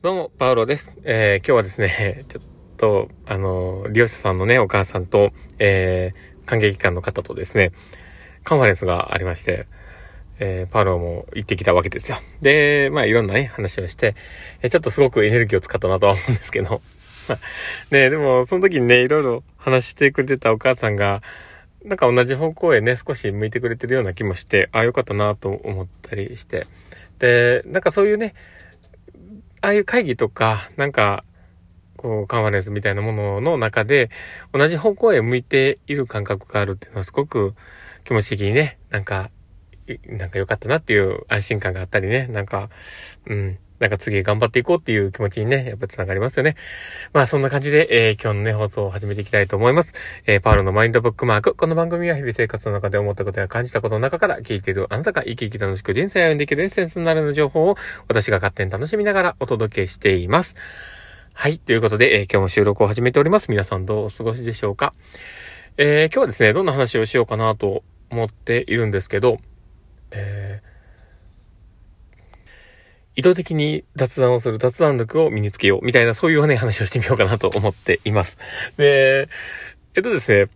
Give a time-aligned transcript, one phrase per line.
[0.00, 0.92] どうも、パウロです。
[1.02, 2.42] えー、今日はですね、 ちょっ
[2.76, 7.72] と、あの、利用者さんのね、お母さんと、えー、関係機関の方とですね、
[8.44, 9.66] カンファレンスがありまして、
[10.38, 12.18] えー、パウロも行ってきたわけですよ。
[12.40, 14.14] で、まあいろんなね、話をして、
[14.62, 16.80] えちょっとすごくエネルギーを使ったなとは思うんですけど、
[17.90, 21.22] ね、でもその時にね、いろいろ話してくれてたお母さんが、
[21.84, 26.68] なんか同じ方向へね、少し向いてくれてるような気もして、ああ、よかったなと思ったりして。
[27.18, 28.34] で、なんかそういうね、
[29.60, 31.24] ああいう会議とか、なんか、
[31.96, 34.10] こう、カンファレンスみたいなものの中で、
[34.52, 37.54] 同じ方向へ向いている感覚があるっていうのはすごく
[38.04, 39.30] 気持ち的にね、なんか、
[40.06, 42.70] なんか良かったなっていう安心感があったりね、なんか、
[43.26, 46.56] うん、なんか次頑張っていこうっていう気持ちにね、やっぱ繋がりますよね。
[47.12, 49.94] まあそんな感じで、えー、今日のね、放送を始めていきたいと思います。
[50.26, 51.54] えー、パウロのマインドブックマーク。
[51.54, 57.76] この番組は日々生活の中で思ったことや感じたことの中から聞いているあなたが生き生き楽しく人生を歩んでいけるエッセンスになるの情報を
[58.08, 60.56] 私が勝手に楽しみながらお届けしています。
[61.32, 61.58] はい。
[61.58, 63.48] ということで、えー、今日も収録を始めております。
[63.48, 64.92] 皆さんどうお過ごしでしょうか？
[65.76, 69.38] えー、今日はですね、どんな話をしようかなと思っているんですけど、
[70.10, 70.37] えー
[73.18, 78.38] 意図的に雑談をする雑談力を身につけようみたいなそういうね、話をしてみようかなと思っています。
[78.76, 79.28] で、
[79.96, 80.48] えっとですね、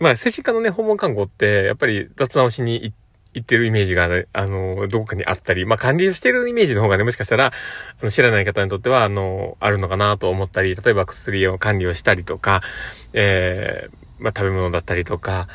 [0.00, 2.92] まあ、精神科のね、訪問看護って、やっぱり雑談をしに
[3.32, 7.52] 行ってるイメージが、ね、あの、どこかにあったり、まあ、管理をしてるイメージの方がね、もしかしたら、あ
[8.04, 12.62] の知らない方にとっては、あの、あるのかなと思ったり、例えば薬を管理をしたりとか、
[13.12, 15.46] えー、まあ、食べ物だったりとか、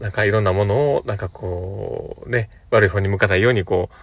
[0.00, 3.94] なんかいろんなものを、なんかこう、ね、悪い方に向かないように、こう、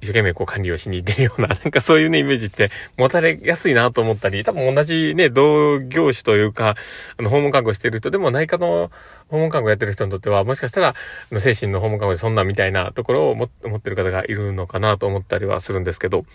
[0.00, 6.76] 一生懸命こう管理をしに行ってるような、 なんかそういうね、イメージって持たれやすいなと思ったり、多分同じね、同業種というか、
[7.16, 8.90] あの、訪問看護してる人でも内科の
[9.28, 10.94] 訪問看護やってる人にとっては、もしかしたら、
[11.38, 16.26] 精神の訪問看護でそんなみたいなところを持ってる方がいるのかなと思ったりはするんですけど、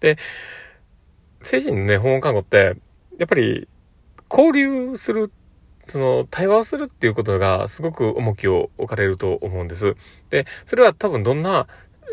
[0.00, 0.18] で、
[1.42, 2.76] 精神のね、訪問看護って、
[3.18, 3.68] やっぱり、
[4.30, 5.30] 交流する
[5.86, 9.96] その、対話をするっていうことがすごく重きを置かれると思うんです。
[10.30, 11.66] で、それは多分どんな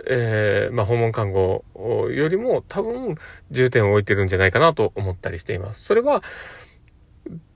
[0.07, 1.63] えー、まあ、訪問看護
[2.11, 3.17] よりも多分
[3.51, 5.85] 重点を置いてるんじゃないかなと思ったりしています。
[5.85, 6.23] それは、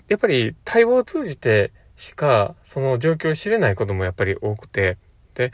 [0.07, 4.97] やっぱり対話を通じてしかその状況を知れないこともやっぱり多くて、
[5.34, 5.51] で、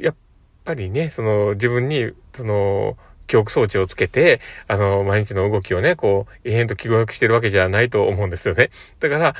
[0.00, 0.14] やっ
[0.64, 2.96] ぱりね、その自分に、その、
[3.28, 8.70] 記憶装置をつけて、あの、毎日の動きをね、こう、永遠と記憶してるわけじゃないと思うんですよね。
[8.98, 9.34] だから、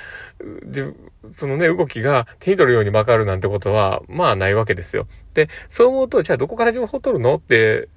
[1.34, 5.08] そのね、動きが手に取るようにわかるなんてことは、まあないわけですよ。
[5.34, 7.88] で、そう思うと、じゃあどこから情報を取るのって、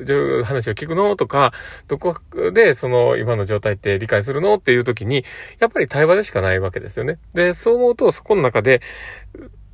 [0.43, 1.53] 話を聞くのとか、
[1.87, 2.15] どこ
[2.53, 5.25] でその今の状態って理解するのっていう時に、
[5.59, 7.19] やっぱり対話でしかないわけですよね。
[7.33, 8.81] で、そう思うと、そこの中で、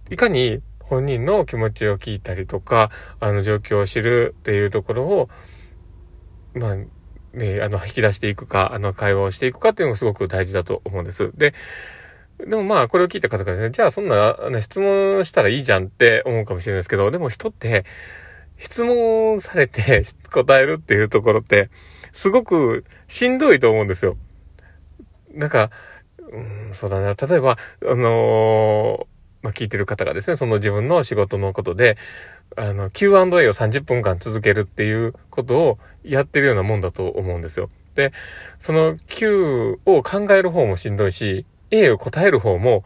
[0.10, 2.90] いかに本人の気持ちを聞いたりとか、
[3.20, 5.30] あの状況を知るっていうところを、
[6.60, 6.76] まあ、
[7.38, 11.32] ね、あの、引き出していくか、あの、会話をしていくかっていうのがすごく大事だと思うんです。
[11.36, 11.54] で、
[12.40, 17.86] でもまあ、これを聞いた方がですね、じゃあそんな、ね、質問したらいいじゃんって思うかもしれないですけど、でも人って、
[18.58, 21.70] 質問されて 答えるっていうところって、
[22.12, 24.18] すごくしんどいと思うんですよ。
[25.34, 25.72] なんか、
[26.32, 27.16] うん、そうだな。
[27.16, 31.98] 例えば、あのー、まあ、聞いてる方がですね、その自分の仕事のことで、
[32.56, 37.70] あの、Q&A を30分間続けるっていうことをやってるようなもんだと思うんですよ。
[37.96, 38.12] で、
[38.60, 42.84] その Q を考える方もしんどいし、A を答える方も、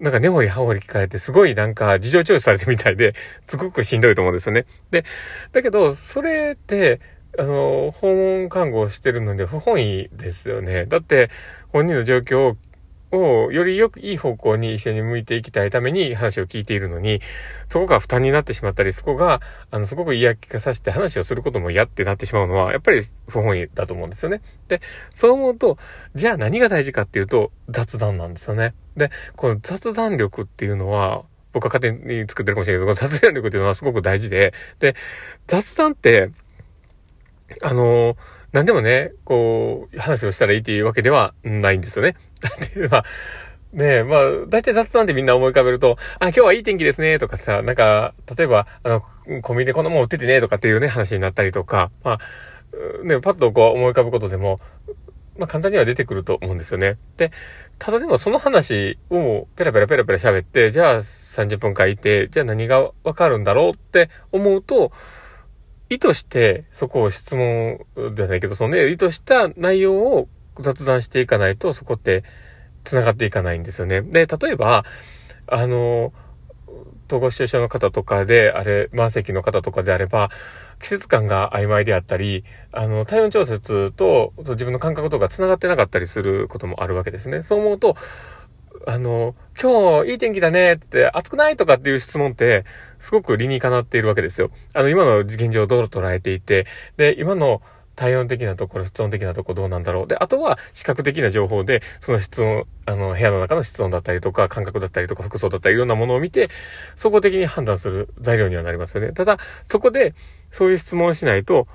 [0.00, 3.14] なんか根掘り葉掘り聞かれて、すごいなんか事情聴取されてみたいで、
[3.46, 4.66] すごくしんどいと思うんですよね。
[4.90, 5.04] で、
[5.52, 7.00] だけど、それって、
[7.38, 10.86] あの、訪問看護をしてるので不本意ですよね。
[10.86, 11.30] だって、
[11.68, 12.56] 本人の状況を
[13.12, 17.20] をよりよくいい方向に一緒に向いていきたいために話を聞いているのに、
[17.68, 19.40] そこが負担になってしまったり、そこが、
[19.70, 24.42] あの、すごく嫌気がさして話をすることも嫌ってなってしまうのは、やっぱり不本意だと思うんですよね。
[24.68, 24.80] で、
[25.14, 25.78] そう思うと、
[26.14, 28.74] じゃあ何が大事かっていうと、雑談なんですよね。
[28.96, 34.94] で、この雑談力っていうのは、僕は勝手に作ってるかもしれないけど、雑談力っていうのはすごく大事で、で、
[35.46, 36.30] 雑談って、
[37.62, 38.16] あの
[38.52, 42.16] 何でもね、こう、話をしたらいいっていうわけではないんですよね。
[42.40, 43.04] だって、まあ、
[43.72, 49.04] ねえ、まあ、大体雑談でみんな思い浮かべると、あ、今日はいい天気ですね、とかさ、なんか、例えば、あの、
[49.42, 52.18] コンビニでこんなもん売っててね、とかっていうね、話になったりとか、まあ、
[53.04, 54.58] ね、パッとこう思い浮かぶことでも、
[55.38, 56.96] まあ簡単には出てくると思うんですよね。
[57.16, 57.30] で、
[57.78, 64.92] ただでもその話をペラペラペラペラ喋って、じゃあ30分間いて、じゃあ何がわかるんだろうって思うと、
[65.90, 67.80] 意図してそこを質問
[68.14, 70.28] ではないけど、そのね、意図した内容を
[70.58, 72.24] 雑談していかないと、そこって
[72.84, 74.00] 繋がっていかないんですよね。
[74.00, 74.84] で、例えば、
[75.46, 76.12] あの、
[77.08, 80.30] 統合失調症の方とかで、あれ、慢性期の方とかであれば、
[80.80, 87.42] 季節感が曖昧であったり、あの、体温調節と自分の感覚とか繋がってなかったりすることもあるわけですね。
[87.42, 87.96] そう思うと、
[88.86, 92.64] あの、今日いい天気だねって、暑くないとかっていう質問って、
[92.98, 94.50] すごく理にかなっているわけですよ。
[94.72, 96.66] あの、今の現状をどう捉えていて、
[96.96, 97.62] で、今の
[97.96, 100.06] 体温的なところ、室温的なところどうなんだろう。
[100.06, 106.48] で、あとは視覚的な情報で、その室温、あの、部屋の中の室温だったりとか、感覚だったりとか、服装だったり、いろんなものを見て、
[106.96, 109.12] 総合的に判断する材料にはなりますよね。
[109.12, 109.38] ただ、
[109.70, 110.14] そこで、
[110.50, 111.68] そういう質問をしないと、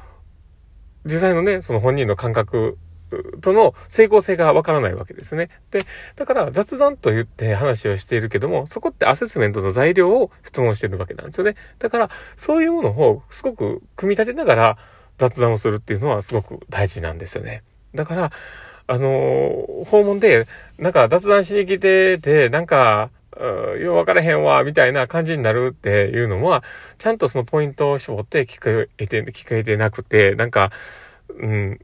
[1.06, 2.80] 実際のね、その本人の感覚
[3.42, 5.50] との整合性がわからないわけですね。
[5.72, 5.82] で、
[6.16, 11.56] だから雑談と言って話をしているけども、そこってアセスメントの材料を質問してるわけなんですよね。
[11.80, 14.78] だから、そういうものをすごく組み立てながら
[15.18, 17.64] 雑談をするっていうのはすごく大事なんですよね。
[17.94, 18.32] だから、
[18.88, 20.48] あのー、訪問で、
[20.78, 23.10] なんか雑談しに来てて、なんか、
[23.80, 26.64] よう分からへんわ、みたいな感じになるっていうのは、
[26.98, 30.72] ちゃんとそのポイントを絞って聞こえて、聞こえてなくて、なんか、
[31.38, 31.80] うん、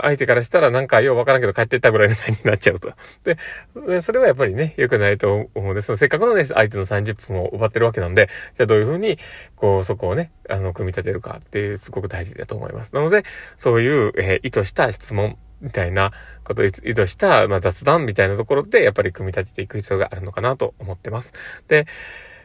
[0.00, 2.92] 相手からしたらなんかようわからんけど帰ってったぐらいの感じになっちゃうと。
[3.24, 5.96] で、それはやっぱりね、良くないと思うんです。
[5.96, 9.18] せっかくのね、相手の30分を奪ってるわけなんで、じゃあどういうふうに、
[9.56, 12.94] こう、そこをね、あの、組み立てるかっていう、すごく大事だと思います。
[12.94, 13.24] なので、
[13.56, 16.12] そういう、えー、意図した質問みたいな
[16.44, 21.32] こと意図した、まあ、雑談みたいなところで、やっぱり組み立てていく必要があるのかなと思ってます。
[21.68, 21.86] で、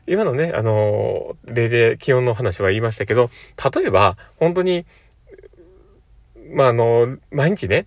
[0.08, 3.30] 今のね、あの、例で気温の話は言いましたけど、
[3.76, 4.86] 例えば、本当に、
[6.50, 7.86] まあ、あの、毎日ね、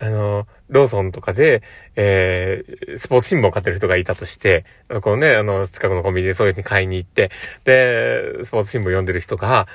[0.00, 1.62] あの、ローソンとかで、
[1.96, 4.64] えー、スポーツ新聞を買ってる人がいたとして、
[5.02, 7.30] このね、あの、近くのコンビニでそういうふうに買いに行って、
[7.64, 9.68] で、スポーツ新聞読んでる人が、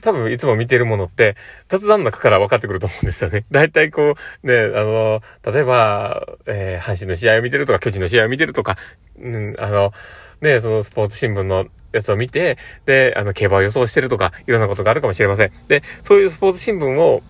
[0.00, 1.36] 多分いつも見てるものって、
[1.68, 3.44] 雑談の中から分かってくると思うんですよね。
[3.50, 8.78] 大体こう、ね、あの、例えば、えー、阪神の試合を見てるとか、巨人の試合を見てるとか、
[9.18, 9.92] うん、あの、
[10.40, 15.52] ね、そのスポーツ新聞のやつを見て、で、あの、競馬を予想してるとか、いろんなことがあるかもしれません。
[15.68, 17.22] で、そういうスポーツ新聞を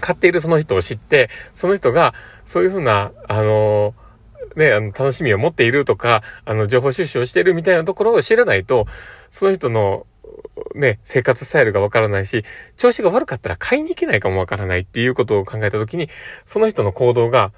[0.00, 2.14] 買っているその人を知って、その人が、
[2.44, 3.94] そういうふうな、あの
[4.56, 8.86] ね、あの、楽しみを持っているとか、あの、情報収集をしているみたいなところを知らないと、
[9.30, 10.06] その人の、
[10.74, 12.44] ね、生活スタイルがわからないし、
[12.76, 16.08] 調子が悪かったら買いに行けないかもわからないっていうことを考えたときに、
[16.44, 17.52] その人の行動が、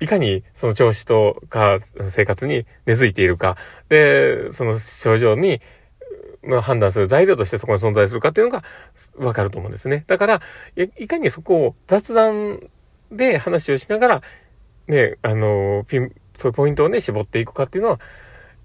[0.00, 3.56] いかにその調子とか生活に根付いているか、
[3.88, 5.60] で、その症状に
[6.42, 8.64] まあ、判断する材料としてそこに存在するかっていうのが
[9.18, 10.04] わかると思うんですね。
[10.06, 10.42] だから、
[10.76, 12.60] いかにそこを雑談
[13.10, 14.22] で話をしながら、
[14.86, 18.00] ね、あの、ピン、そういうポイントをね、絞っていくかっていうのは、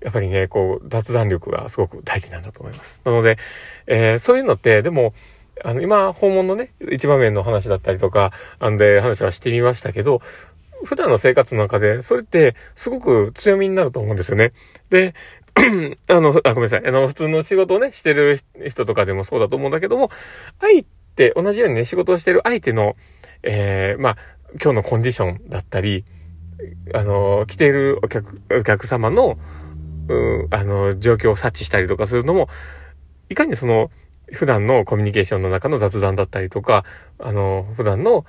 [0.01, 3.01] やっぱりね、こう、雑談力がすごく大事なんだと思います。
[3.05, 3.37] なので、
[3.87, 5.13] えー、そういうのって、でも、
[5.63, 10.21] あの、今、訪問のね、一場面の話だったりとか、あんで話はしてみましたけど、
[10.83, 14.51] 普段の生活の中で、それってすごく強みになると思うんですよね。
[14.89, 15.13] で、
[16.07, 16.87] あの、 あ、ごめんなさい。
[16.87, 20.09] あの、普通の仕事をね、してる人とかでもそうだと思うんだけども、
[20.59, 20.83] 相
[21.15, 22.95] 手、同じようにね、仕事をしてる相手の、
[23.43, 24.17] えー、まあ、
[24.61, 26.05] 今日のコンディションだったり、
[26.93, 29.37] あの、来ているお客、お客様の、
[30.07, 32.49] うん、あの、状況を察知したりとかするのも、
[33.29, 33.91] いかにその、
[34.31, 36.85] 普段のコミュニケーションの中の雑談だったりとか、
[37.19, 38.25] あの、普段の、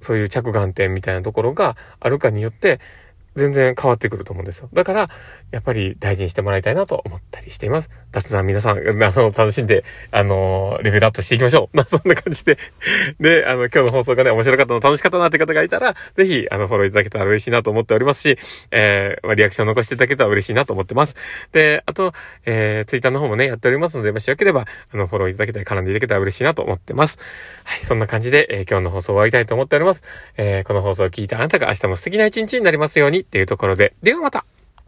[0.00, 2.80] そういう着眼点みたいなところがあるかによって、
[3.36, 4.68] 全然変わってくると思うんですよ。
[4.72, 5.08] だから、
[5.50, 7.90] やっぱり大事にしてもらいたいなと思ったりしています。
[8.12, 11.76] 雑談皆さん、 あの、楽しんで、あの、レベルアップしていきましょう。
[11.76, 12.58] ま、 そんな感じで。
[13.20, 18.38] で、あの、今日の放送がね、面白かったの、楽しかったなって方がいたら、ぜひ、あの、フォローいただけたら嬉しいなと思っておりますし、
[18.70, 21.16] えー、まあ、リアクション残していただけたら嬉しいなと思ってます。
[21.52, 22.12] で、あと、
[22.46, 27.18] えー、ツイッターの方もね、やっておりますので、もしよければ、あの、フォローいただけたり、絡んでいただけたら嬉しいなと思ってます。
[27.64, 30.02] はい、そんな感じで、えー、今日の放送終わりたいと思っております。
[30.36, 34.44] えー、この放送を聞いたあなたが明日も素敵な一日になりますようにっていうところで、ではまた。